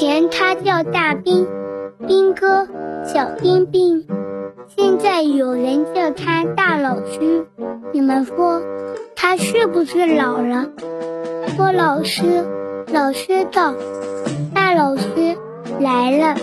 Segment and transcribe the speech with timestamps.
[0.00, 1.46] 前他叫大兵，
[2.08, 2.66] 兵哥，
[3.04, 4.06] 小兵兵。
[4.74, 7.46] 现在有人叫他大老师，
[7.92, 8.62] 你们说
[9.14, 10.70] 他是不是老了？
[11.54, 12.22] 说老师，
[12.90, 13.74] 老师到，
[14.54, 15.36] 大老师
[15.80, 16.34] 来了。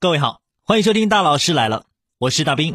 [0.00, 1.82] 各位好，欢迎收听大老师来了，
[2.18, 2.74] 我是大兵。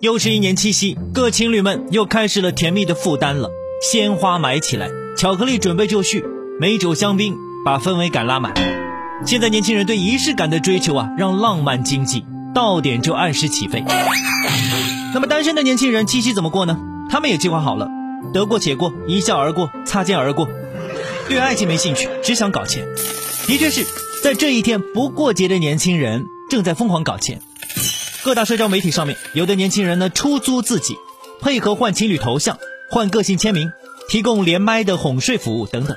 [0.00, 3.50] 又是一年七夕，各情侣们又开始了甜蜜的负担了。
[3.80, 6.24] 鲜花买起来，巧克力准备就绪，
[6.58, 8.54] 美酒香槟把氛围感拉满。
[9.26, 13.84] 现在年轻人对仪式感的追求啊，让浪漫经济到点就按时起飞。
[15.14, 16.78] 那么单身的年轻人七夕怎么过呢？
[17.10, 17.88] 他们也计划好了，
[18.32, 20.48] 得过且过，一笑而过，擦肩而过。
[21.28, 22.86] 对爱情没兴趣，只想搞钱。
[23.46, 23.84] 的确是
[24.22, 27.40] 在这一天不过节的年轻人正在疯狂搞钱。
[28.24, 30.96] 各大社交媒体上面，有的年轻人呢出租自己，
[31.40, 32.58] 配合换情侣头像、
[32.90, 33.72] 换个性签名、
[34.08, 35.96] 提供连麦的哄睡服务等等。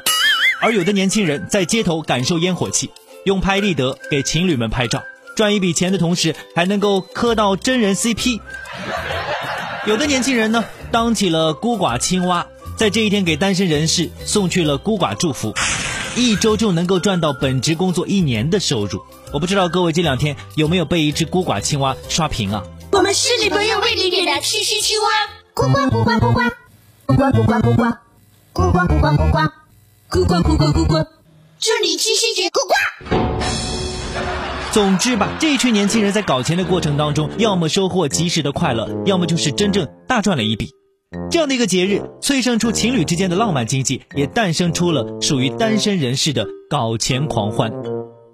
[0.62, 2.90] 而有的年轻人在街头感受烟火气，
[3.26, 5.04] 用拍立得给情侣们拍照，
[5.36, 8.42] 赚一笔钱的同时还能够磕到真人 CP。
[9.86, 15.54] 有的年轻人呢当起了孤寡青蛙，在这一天给单身人士送去了孤寡祝福，
[16.16, 19.02] 一周就能够赚到本职工作一年的收入。
[19.32, 22.64] 我不知道各位这两天有没有被一只孤寡青蛙刷屏啊？
[22.92, 25.08] 我们是女朋友为你点的七夕青蛙，
[25.56, 26.42] 咕呱咕呱咕呱，
[27.10, 27.84] 咕呱咕呱咕呱，
[28.54, 29.40] 咕呱咕呱咕呱，
[30.12, 30.94] 咕呱咕呱咕呱，
[31.58, 32.76] 祝你七夕节咕呱！
[34.72, 40.70] 总之吧，这一群年轻人在搞钱的过程当中，要么收获及时的快乐，要么就是真正大赚了一笔。
[41.32, 47.72] 这样的一个节日，催生出情侣之间的浪漫经济，也诞生出了属于单身人士的搞钱狂欢。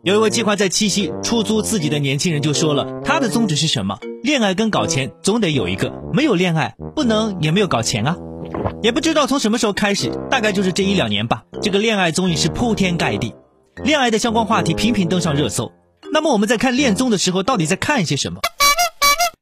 [0.03, 4.00] 有一位计划在七夕出租自己的年轻人就说了，他的宗旨是什么？
[4.22, 8.18] 恋爱跟搞钱总得有一个，没有恋爱不能也没有搞钱啊。
[8.82, 13.34] 也不知道从什么时候开始，大概就是这一两年吧，这个恋爱综艺是铺天盖地，
[13.84, 15.72] 恋爱的相关话题频频登上热搜。
[16.12, 18.40] 那么我们在看恋综的时候，到底在看些什么？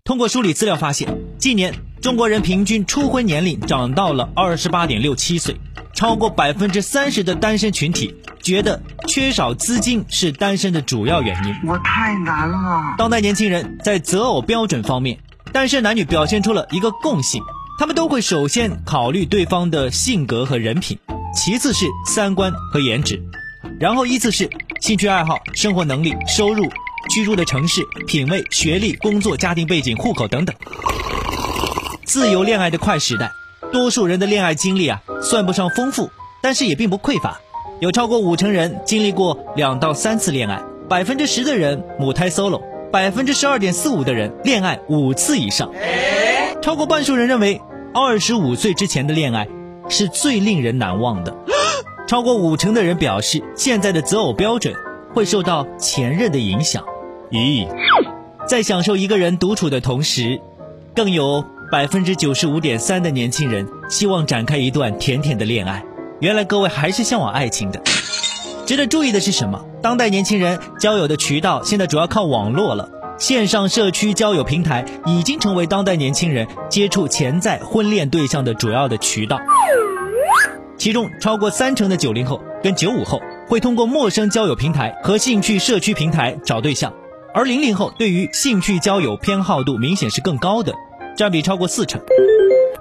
[0.04, 5.56] 通过梳理资料发现，近年中国人平均初婚年龄涨到了二十八点六七岁。
[5.96, 11.70] 超过百分之三十的单身群体觉得缺少资金是单身的主要原因。
[11.70, 12.96] 我太难了。
[12.98, 15.20] 当代年轻人在择偶标准方面，
[15.52, 17.44] 单身男女表现出了一个共性，
[17.80, 20.98] 他们都会首先考虑对方的性格和人品，
[21.36, 23.22] 其次是三观和颜值，
[23.80, 26.70] 然后依次是兴趣爱好、生活能力、收入、
[27.10, 30.56] 居住的城市、品味、学历、工作、家庭背景、户口等等。
[32.06, 33.32] 自由恋爱的快时代。
[33.72, 36.12] 多数人的恋爱经历啊，算不上丰富，
[36.44, 37.42] 但是也并不匮乏。
[37.82, 45.72] 有超过五成人经历过两到三次恋爱，百分之十的人母胎 solo，百分之十二点四五的人恋爱五次以上。
[46.64, 47.62] 超过半数人认为，
[47.94, 49.50] 二十五岁之前的恋爱
[49.90, 51.36] 是最令人难忘的。
[52.08, 54.74] 超过五成的人表示，现在的择偶标准
[55.14, 56.86] 会受到前任的影响。
[57.32, 57.68] 咦，
[58.48, 60.40] 在享受一个人独处的同时，
[60.96, 61.44] 更有。
[61.72, 65.84] 百分之九十五点三的年轻人希望展开一段甜甜的恋爱。
[66.20, 67.82] 原来各位还是向往爱情的。
[68.68, 69.66] 值得注意的是什么？
[69.82, 72.90] 当代年轻人交友的渠道现在主要靠网络了，
[73.24, 79.40] 线上社区交友平台已经成为当代年轻人接触潜在婚恋对象的主要的渠道。
[80.78, 86.94] 其中超过三成的九零后跟九五后会通过陌生交友平台和兴趣社区平台找对象，
[87.34, 90.74] 而零零后对于兴趣交友偏好度明显是更高的。
[91.16, 92.02] 占比超过四成，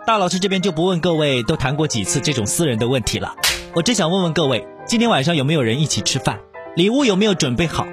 [0.04, 3.32] 大老师这边就不问各位都谈过几次这种私人的问题了，
[3.76, 6.41] 我只想问问各位，今天晚上有没有人一起吃饭？
[6.75, 7.86] 礼物有没有准备好？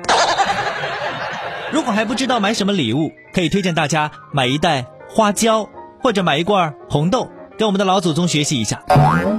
[1.71, 5.69] 如果还不知道买什么礼物，可以推荐大家买一袋花椒，
[6.01, 8.83] 或者买一罐红豆，跟我们的老祖宗学习一下。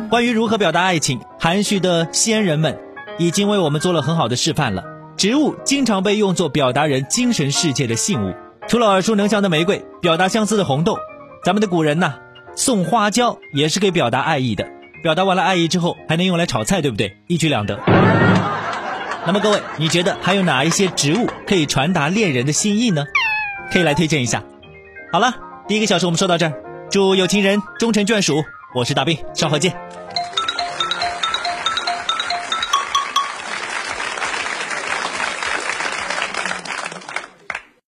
[0.09, 2.79] 关于如何表达爱情，含蓄的先人们
[3.19, 4.85] 已经为我们做了很好的示范了。
[5.17, 8.33] 植物经常被用作表达人精神世界的信物。
[8.69, 10.97] 除了耳熟能详的玫瑰，表达相思的红豆，
[11.45, 12.15] 咱们的古人呐，
[12.55, 14.69] 送花椒也是可以表达爱意的。
[15.03, 17.17] 表达完了爱意之后，还能用来炒菜，对不对？
[17.27, 17.81] 一举两得。
[19.27, 23.05] 那么各位，你觉得还有哪一些植物可以传达恋人的心意呢？
[23.71, 24.43] 可以来推荐一下。
[25.13, 25.33] 好了，
[25.69, 26.53] 第一个小时我们说到这儿，
[26.91, 28.43] 祝有情人终成眷属。
[28.75, 29.77] 我是大兵，稍后见。